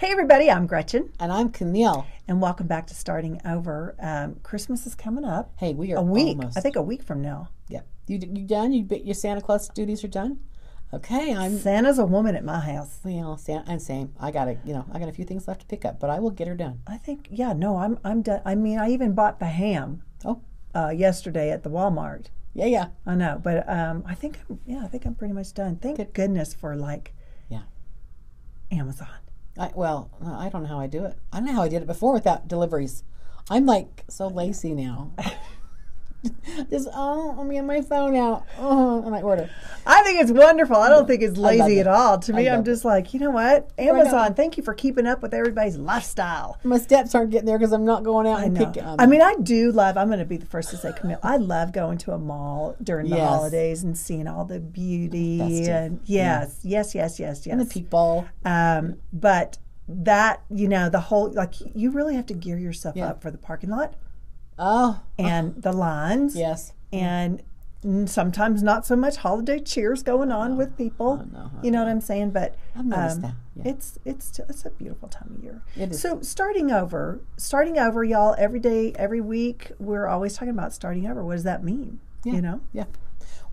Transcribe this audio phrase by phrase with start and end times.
[0.00, 2.06] Hey, everybody, I'm Gretchen, And I'm Camille.
[2.26, 3.94] and welcome back to Starting Over.
[4.00, 5.52] Um, Christmas is coming up.
[5.58, 6.56] Hey, we are a week, almost.
[6.56, 7.50] I think a week from now.
[7.68, 7.82] Yeah.
[8.06, 8.72] You you done?
[8.72, 10.40] You your Santa Claus duties are done.
[10.94, 11.58] Okay, I'm.
[11.58, 12.98] Santa's a woman at my house.
[13.04, 14.14] Well, Santa, I'm same.
[14.18, 16.08] I got to you know I got a few things left to pick up, but
[16.08, 16.80] I will get her done.
[16.86, 18.40] I think, yeah, no, I'm, I'm done.
[18.46, 20.40] I mean, I even bought the ham Oh,
[20.74, 22.28] uh, yesterday at the Walmart.
[22.54, 25.52] yeah, yeah, I know, but um, I think, I'm, yeah, I think I'm pretty much
[25.52, 25.76] done.
[25.76, 27.12] Thank goodness for like
[27.50, 27.62] yeah.
[28.72, 29.08] Amazon.
[29.60, 31.18] I, well, I don't know how I do it.
[31.30, 33.04] I don't know how I did it before without deliveries.
[33.50, 35.12] I'm like so lazy now.
[36.70, 38.44] Just oh, let me get my phone out.
[38.58, 39.48] Oh, and I order.
[39.86, 40.76] I think it's wonderful.
[40.76, 41.82] I don't think it's lazy it.
[41.82, 42.18] at all.
[42.18, 43.70] To me, I'm just like, you know what?
[43.78, 46.58] Amazon, thank you for keeping up with everybody's lifestyle.
[46.62, 48.66] My steps aren't getting there because I'm not going out I and know.
[48.66, 48.84] picking.
[48.84, 49.96] I mean, I do love.
[49.96, 51.18] I'm going to be the first to say, Camille.
[51.22, 55.68] I love going to a mall during the holidays and seeing all the beauty Festive.
[55.68, 57.58] and yes, yes, yes, yes, yes.
[57.58, 58.28] the people.
[58.44, 63.08] Um, but that you know, the whole like you really have to gear yourself Yeah.
[63.08, 63.94] up for the parking lot
[64.60, 66.72] Oh, and the lines yes.
[66.92, 67.42] and
[68.04, 71.26] sometimes not so much holiday cheers going on with people.
[71.62, 72.30] you know what I'm saying?
[72.30, 73.32] But um, yeah.
[73.64, 75.62] it's it's it's a beautiful time of year.
[75.76, 76.00] It is.
[76.00, 78.36] So starting over, starting over, y'all.
[78.38, 81.24] Every day, every week, we're always talking about starting over.
[81.24, 82.00] What does that mean?
[82.22, 82.60] You know?
[82.72, 82.84] Yeah.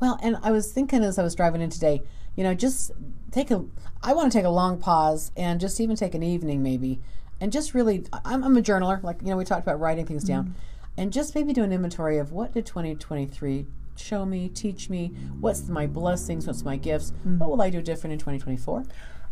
[0.00, 2.02] Well, and I was thinking as I was driving in today,
[2.34, 2.90] you know, just
[3.30, 3.64] take a,
[4.02, 7.00] I want to take a long pause and just even take an evening maybe
[7.40, 10.24] and just really, I'm, I'm a journaler, like, you know, we talked about writing things
[10.24, 10.54] down
[10.96, 13.66] and just maybe do an inventory of what did 2023
[13.96, 15.08] show me, teach me,
[15.40, 18.84] what's my blessings, what's my gifts, what will I do different in 2024?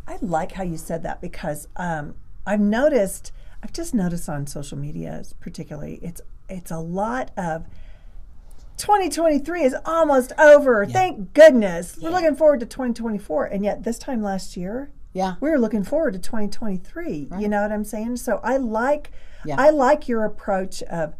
[0.06, 2.14] I like how you said that because um,
[2.46, 7.64] I've noticed, I've just noticed on social media, particularly, it's it's a lot of
[8.76, 10.84] 2023 is almost over.
[10.84, 11.96] Thank goodness.
[12.00, 15.36] We're looking forward to 2024, and yet this time last year, Yeah.
[15.40, 17.28] we were looking forward to 2023.
[17.38, 18.16] You know what I'm saying?
[18.16, 19.10] So I like,
[19.44, 19.56] Yeah.
[19.58, 21.14] I like your approach of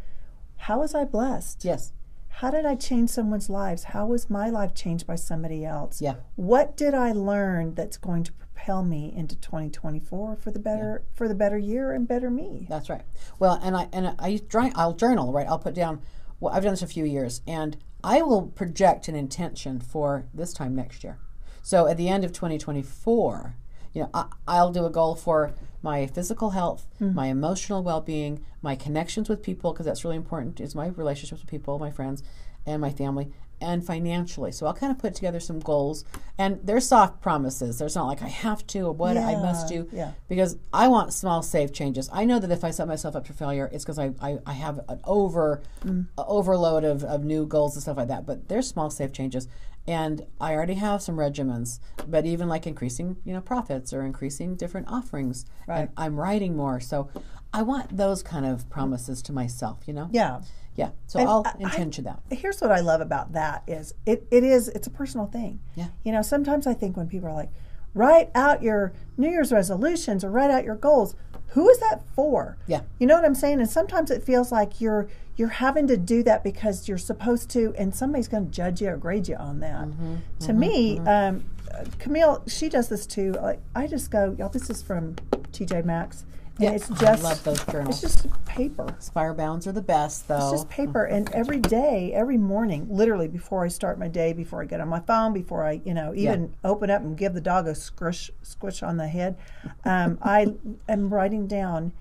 [0.65, 1.63] how was I blessed?
[1.63, 1.93] Yes.
[2.27, 3.83] How did I change someone's lives?
[3.83, 6.01] How was my life changed by somebody else?
[6.01, 6.15] Yeah.
[6.37, 11.27] What did I learn that's going to propel me into 2024 for the better for
[11.27, 12.65] the better year and better me?
[12.67, 13.03] That's right.
[13.37, 14.41] Well, and I and I
[14.73, 15.47] I'll journal, right?
[15.47, 16.01] I'll put down.
[16.39, 20.51] Well, I've done this a few years, and I will project an intention for this
[20.51, 21.19] time next year.
[21.61, 23.55] So at the end of 2024,
[23.95, 28.75] you know, I, I'll do a goal for my physical health, my emotional well-being, my
[28.75, 30.59] connections with people, because that's really important.
[30.59, 32.21] Is my relationships with people, my friends,
[32.65, 34.51] and my family, and financially.
[34.51, 36.03] So I'll kind of put together some goals,
[36.37, 37.77] and they're soft promises.
[37.77, 40.11] There's not like I have to or what I must do yeah.
[40.27, 42.09] because I want small, safe changes.
[42.11, 44.53] I know that if I set myself up for failure, it's because I, I, I
[44.53, 46.07] have an over Mm.
[46.17, 48.25] overload of, of new goals and stuff like that.
[48.25, 49.47] But they're small, safe changes,
[49.87, 51.79] and I already have some regimens.
[52.07, 55.81] But even like increasing, you know, profits or increasing different offerings, Right.
[55.81, 56.79] and I'm writing more.
[56.79, 57.09] So
[57.53, 59.83] I want those kind of promises to myself.
[59.87, 60.41] You know, Yeah.
[60.75, 60.89] yeah.
[61.07, 62.21] So And I'll I- intend to that.
[62.31, 65.59] Here's what I love about that is it, it is it's a personal thing.
[65.75, 65.87] Yeah.
[66.03, 67.51] You know, sometimes I think when people are like,
[67.93, 71.15] write out your New Year's resolutions or write out your goals,
[71.47, 72.57] who is that for?
[72.67, 72.81] Yeah.
[72.99, 73.59] You know what I'm saying?
[73.59, 75.07] And sometimes it feels like you're
[75.37, 78.89] you're having to do that because you're supposed to, and somebody's going to judge you
[78.89, 79.85] or grade you on that.
[79.87, 80.15] Mm-hmm.
[80.39, 83.33] to me, um, uh, Camille, she does this too.
[83.33, 84.49] Like I just go, y'all.
[84.49, 85.15] This is from
[85.51, 86.25] TJ Maxx,
[86.57, 88.03] and Yeah, it's just I love those journals.
[88.03, 88.95] It's just paper.
[88.99, 90.37] Spire bounds are the best, though.
[90.37, 91.03] It's just paper.
[91.03, 94.87] And every day, every morning, literally before I start my day, before I get on
[94.87, 98.31] my phone, before I, you know, even open up and give the dog a squish,
[98.41, 99.37] squish on the head,
[99.83, 100.53] um, I
[100.87, 101.91] am writing down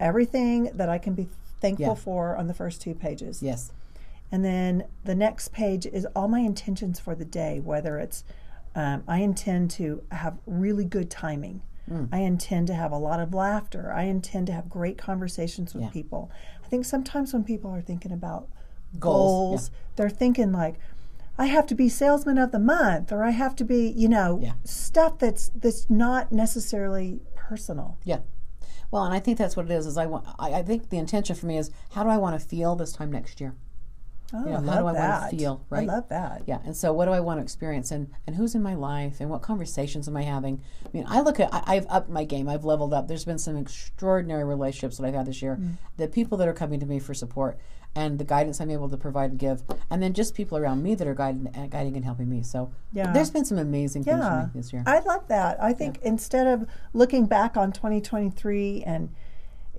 [0.00, 1.28] everything that I can be
[1.60, 1.94] thankful Yeah.
[1.94, 3.42] for on the first two pages.
[3.42, 3.72] yes.
[4.30, 8.24] And then the next page is all my intentions for the day, whether it's
[8.74, 11.62] um, I intend to have really good timing.
[11.88, 12.08] Mm.
[12.12, 13.92] I intend to have a lot of laughter.
[13.92, 15.90] I intend to have great conversations with Yeah.
[15.90, 16.30] people.
[16.64, 18.48] I think sometimes when people are thinking about
[18.98, 20.76] Goals, goals, they're thinking like,
[21.36, 24.38] I have to be salesman of the month, or I have to be, you know,
[24.42, 24.52] Yeah.
[24.64, 27.96] stuff that's that's not necessarily personal.
[28.04, 28.20] Yeah.
[28.90, 29.86] Well, and I think that's what it is.
[29.86, 30.26] Is I want.
[30.38, 32.92] I, I think the intention for me is how do I want to feel this
[32.92, 33.54] time next year?
[34.34, 34.96] Oh, You know, how do I want
[35.30, 35.64] to feel?
[35.70, 35.88] Right.
[35.88, 36.42] I love that.
[36.46, 39.20] Yeah, and so what do I want to experience, and and who's in my life,
[39.20, 40.60] and what conversations am I having?
[40.84, 42.48] I mean, I look at I, I've upped my game.
[42.48, 43.08] I've leveled up.
[43.08, 45.56] There's been some extraordinary relationships that I've had this year.
[45.60, 45.74] Mm.
[45.96, 47.58] The people that are coming to me for support,
[47.94, 50.94] and the guidance I'm able to provide and give, and then just people around me
[50.94, 52.42] that are guiding, uh, guiding and helping me.
[52.42, 53.12] So Yeah.
[53.12, 54.82] there's been some amazing things for me this year.
[54.86, 55.62] I love that.
[55.62, 59.08] I think instead of looking back on 2023 and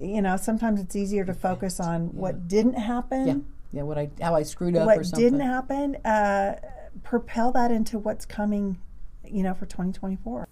[0.02, 3.84] you know, sometimes it's easier to focus on what didn't happen, yeah, yeah.
[3.84, 5.24] What I how I screwed up or what something.
[5.24, 6.60] didn't happen, uh,
[7.04, 8.78] propel that into what's coming,
[9.26, 10.48] you know, for 2024.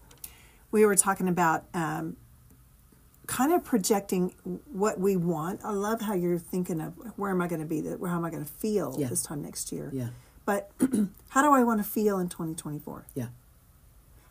[0.72, 2.18] We were talking about um,
[3.26, 4.34] kind of projecting
[4.72, 5.62] what we want.
[5.64, 8.30] I love how you're thinking of where am I going to be, where am I
[8.30, 9.08] going to feel Yeah.
[9.08, 9.90] this time next year.
[9.94, 10.10] Yeah.
[10.46, 10.72] But
[11.30, 13.06] how do I want to feel in 2024?
[13.16, 13.28] Yeah.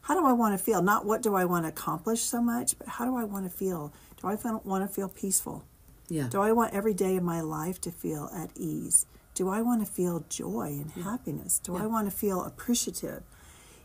[0.03, 0.83] How do I want to feel?
[0.83, 3.51] Not what do I want to accomplish so much, but how do I want to
[3.51, 3.93] feel?
[4.21, 5.65] Do I want to feel peaceful?
[6.09, 6.29] Yeah.
[6.29, 9.07] Do I want every day of my life to feel at ease?
[9.35, 11.59] Do I want to feel joy and happiness?
[11.59, 13.23] Do I want to feel appreciative?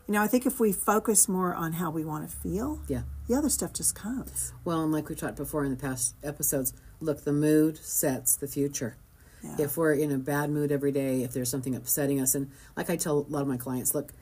[0.06, 3.02] You know, I think if we focus more on how we want to feel, Yeah.
[3.28, 4.52] the other stuff just comes.
[4.64, 8.48] Well, and like we talked before in the past episodes, look, the mood sets the
[8.48, 8.96] future.
[9.42, 9.56] Yeah.
[9.60, 12.88] If we're in a bad mood every day, if there's something upsetting us, and like
[12.90, 14.12] I tell a lot of my clients, look,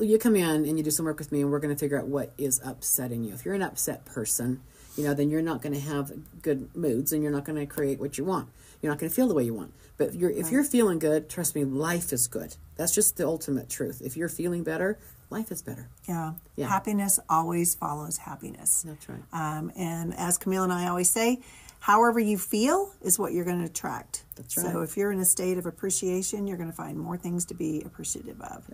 [0.00, 1.98] you come in and you do some work with me, and we're going to figure
[1.98, 3.34] out what is upsetting you.
[3.34, 4.62] If you're an upset person,
[4.96, 6.12] you know, then you're not going to have
[6.42, 8.48] good moods, and you're not going to create what you want.
[8.80, 9.72] You're not going to feel the way you want.
[9.96, 12.56] But if you're if you're feeling good, trust me, life is good.
[12.76, 14.02] That's just the ultimate truth.
[14.04, 14.98] If you're feeling better,
[15.30, 15.88] life is better.
[16.08, 16.32] Yeah.
[16.56, 16.68] Yeah.
[16.68, 18.82] Happiness always follows happiness.
[18.86, 19.22] That's right.
[19.32, 21.40] Um, and as Camille and I always say,
[21.80, 24.24] however you feel is what you're going to attract.
[24.36, 24.72] That's right.
[24.72, 27.54] So if you're in a state of appreciation, you're going to find more things to
[27.54, 28.64] be appreciative of.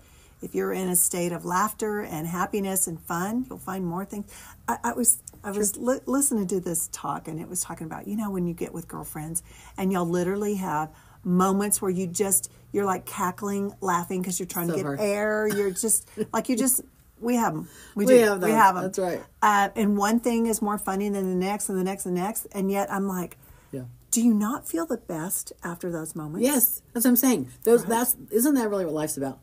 [0.41, 4.31] If you're in a state of laughter and happiness and fun, you'll find more things.
[4.69, 8.07] I, I was I was li- listening to this talk, and it was talking about
[8.07, 9.43] you know when you get with girlfriends
[9.77, 10.91] and you'll literally have
[11.25, 15.01] moments where you just you're like cackling, laughing because you're trying So to get hard.
[15.01, 15.49] air.
[15.49, 16.83] You're just like you just
[17.21, 17.69] we have them.
[17.97, 18.21] We, We do.
[18.21, 18.59] have We them.
[18.59, 18.85] have them.
[18.85, 19.21] That's right.
[19.43, 22.21] Uh, and one thing is more funny than the next, and the next, and the
[22.21, 23.37] next, and yet I'm like,
[23.73, 23.83] Yeah.
[24.13, 26.47] do you not feel the best after those moments?
[26.47, 27.49] Yes, that's what I'm saying.
[27.65, 29.41] Those that's isn't that really what life's about?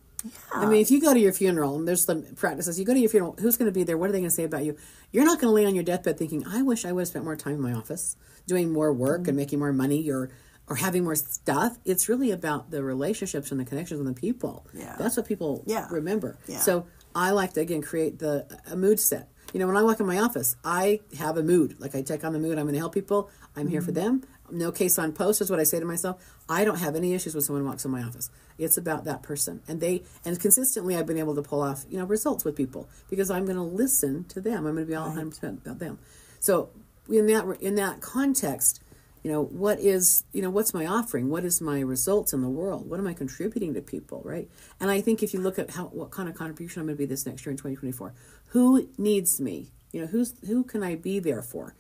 [0.52, 3.00] I mean, if you go to your funeral and there's some practices, you go to
[3.00, 3.98] your funeral, who's going to be there?
[3.98, 4.76] What are they going to say about you?
[5.12, 7.26] You're not going to lay on your deathbed thinking, "I wish I would have spent
[7.26, 8.16] more time in my office,
[8.48, 9.30] doing more work Mm-hmm.
[9.30, 10.30] and making more money, or
[10.68, 14.66] or having more stuff." It's really about the relationships and the connections and the people.
[14.74, 14.96] Yeah.
[14.98, 15.88] that's what people Yeah.
[15.92, 16.38] remember.
[16.48, 16.60] Yeah.
[16.60, 19.30] So I like to again create the a mood set.
[19.56, 21.78] You know, when I walk in my office, I have a mood.
[21.80, 22.58] Like I take on the mood.
[22.58, 23.30] I'm going to help people.
[23.56, 24.20] I'm here for Mm-hmm.
[24.20, 24.24] them.
[24.52, 26.22] No case on post is what I say to myself.
[26.50, 28.30] I don't have any issues when someone walks in my office.
[28.58, 31.98] It's about that person, and they and consistently I've been able to pull off you
[31.98, 34.68] know results with people because I'm going to listen to them.
[34.68, 36.00] I'm going to be all 100 percent about them.
[36.42, 36.70] So
[37.10, 38.82] in that in that context,
[39.26, 41.30] you know what is you know what's my offering?
[41.30, 42.88] What is my results in the world?
[42.88, 44.48] What am i contributing to people right?
[44.80, 47.00] And i think if you look at how what kind of contribution i'm going to
[47.00, 48.14] be this next year in 2024
[48.50, 49.72] who needs me?
[49.92, 51.74] You know who's who can i be there for?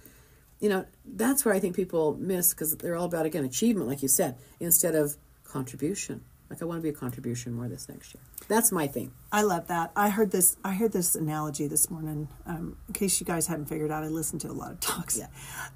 [0.59, 4.01] You know that's where i think people miss because they're all about again achievement like
[4.01, 6.21] you said instead of contribution.
[6.49, 9.41] Like i want to be a contribution more this next year that's my thing I
[9.41, 9.91] love that.
[9.97, 10.55] I heard this.
[10.63, 12.29] I heard this analogy this morning.
[12.45, 15.17] Um, in case you guys haven't figured out, I listened to a lot of talks.
[15.17, 15.27] Yeah.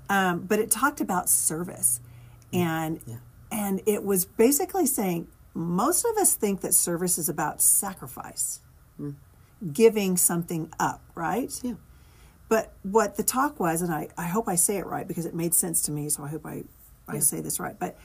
[0.09, 1.99] Um, but it talked about service,
[2.53, 3.17] and Yeah.
[3.51, 8.61] and it was basically saying most of us think that service is about sacrifice,
[9.73, 11.51] giving something up, right?
[11.63, 11.73] yeah
[12.47, 15.33] But what the talk was, and I, I hope I say it right because it
[15.35, 16.63] made sense to me, so I hope I,
[17.07, 17.77] I say this right.
[17.77, 17.97] But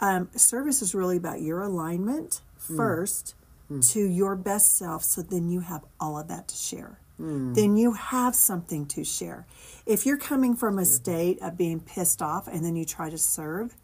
[0.00, 3.34] um, service is really about your alignment first
[3.72, 3.92] Mm.
[3.92, 6.98] to your best self, so then you have all of that to share.
[7.20, 7.54] Mm.
[7.54, 9.46] Then you have something to share.
[9.86, 10.86] If you're coming from a mm.
[10.86, 13.76] state of being pissed off and then you try to serve,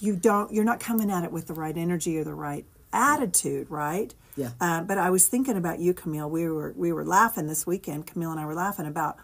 [0.00, 3.70] you don't you're not coming at it with the right energy or the right attitude
[3.70, 4.14] right?
[4.36, 4.50] Yeah.
[4.60, 6.30] uh, but i was thinking about you camille.
[6.30, 8.06] We were we were laughing this weekend.
[8.06, 9.16] Camille and i were laughing about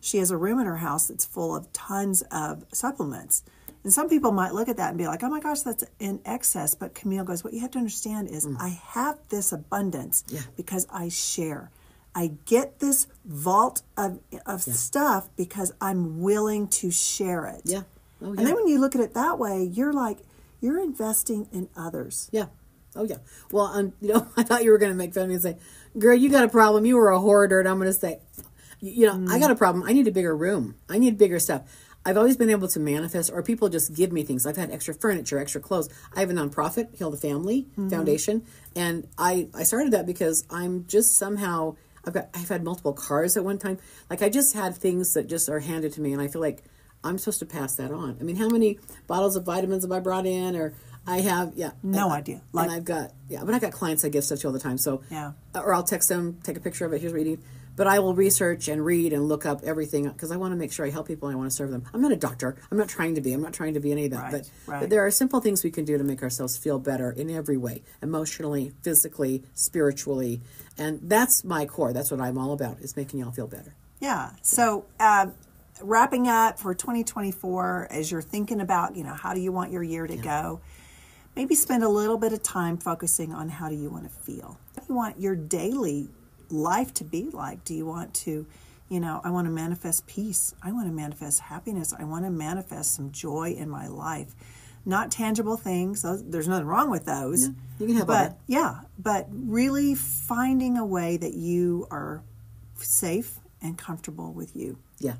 [0.00, 3.42] she has a room in her house that's full of tons of supplements
[3.84, 6.20] and some people might look at that and be like oh my gosh that's in
[6.24, 10.34] excess but camille goes what you have to understand is i have this abundance Mm.
[10.34, 10.40] Yeah.
[10.56, 11.70] because i share
[12.14, 17.60] I get this vault of, of stuff because I'm willing to share it.
[17.64, 17.82] yeah
[18.20, 20.18] oh yeah And then when you look at it that way, you're like,
[20.60, 22.28] you're investing in others.
[22.32, 22.46] Yeah.
[22.96, 23.18] Oh yeah.
[23.52, 25.42] Well, um, you know, I thought you were going to make fun of me and
[25.42, 25.58] say,
[25.96, 26.84] "Girl, you got a problem.
[26.86, 28.18] You were a hoarder." And I'm going to say,
[28.80, 29.84] "You know, I got a problem.
[29.86, 30.74] I need a bigger room.
[30.88, 31.62] I need bigger stuff."
[32.08, 34.46] I've always been able to manifest, or people just give me things.
[34.46, 35.90] I've had extra furniture, extra clothes.
[36.16, 37.90] I have a nonprofit, Heal the Family mm-hmm.
[37.90, 42.94] Foundation, and I I started that because I'm just somehow I've got I've had multiple
[42.94, 43.76] cars at one time.
[44.08, 46.64] Like I just had things that just are handed to me, and I feel like
[47.04, 48.16] I'm supposed to pass that on.
[48.18, 50.72] I mean, how many bottles of vitamins have I brought in, or
[51.06, 52.40] I have yeah No and- idea.
[52.54, 54.58] Like- and I've got yeah, but I've got clients I give stuff to all the
[54.58, 54.78] time.
[54.78, 55.32] So Yeah.
[55.54, 57.02] or I'll text them, take a picture of it.
[57.02, 57.40] Here's what you need.
[57.78, 60.72] But I will research and read and look up everything because I want to make
[60.72, 61.84] sure I help people and I want to serve them.
[61.94, 62.56] I'm not a doctor.
[62.72, 63.32] I'm not trying to be.
[63.32, 64.22] I'm not trying to be any of that.
[64.24, 64.80] Right, but, right.
[64.80, 67.56] but there are simple things we can do to make ourselves feel better in every
[67.56, 70.40] way, emotionally, physically, spiritually,
[70.76, 71.92] and that's my core.
[71.92, 73.76] That's what I'm all about is making y'all feel better.
[74.00, 74.30] Yeah.
[74.42, 75.28] So, uh,
[75.80, 79.84] wrapping up for 2024, as you're thinking about, you know, how do you want your
[79.84, 80.60] year to go,
[81.36, 84.58] maybe spend a little bit of time focusing on how do you want to feel.
[84.74, 86.08] What do you want your daily
[86.50, 87.64] life to be like?
[87.64, 88.46] Do you want to
[88.88, 90.54] You know, I want to manifest peace.
[90.62, 91.92] I want to manifest happiness.
[91.98, 94.34] I want to manifest some joy in my life.
[94.86, 96.00] Not tangible things.
[96.00, 97.48] Those, there's nothing wrong with those.
[97.78, 102.22] you can have but yeah, but really finding a way that you are
[102.76, 104.78] safe and comfortable with you.
[104.98, 105.16] Yeah.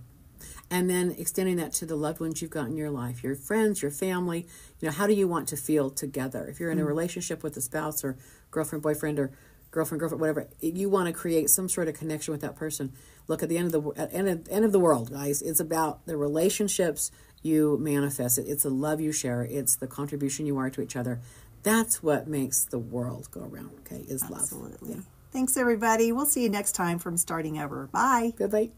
[0.71, 3.83] And then extending that to the loved ones you've got in your life, your friends,
[3.83, 4.47] your family.
[4.81, 6.47] You know, how do you want to feel together?
[6.47, 6.89] If you're in a mm.
[6.89, 8.17] relationship with a spouse or
[8.51, 9.31] girlfriend, boyfriend, or
[9.79, 12.93] girlfriend, girlfriend, whatever, you want to create some sort of connection with that person.
[13.29, 15.41] Look at the end of the at end of, end of the world, guys.
[15.41, 18.39] It's about the relationships you manifest.
[18.39, 19.43] It, it's the love you share.
[19.45, 21.21] It's the contribution you are to each other.
[21.63, 23.71] That's what makes the world go around.
[23.81, 24.41] Okay, is love.
[24.43, 25.03] Absolutely.
[25.31, 26.11] Thanks, everybody.
[26.11, 27.87] We'll see you next time from Starting Over.
[27.93, 28.33] Bye.
[28.39, 28.71] Bye bye.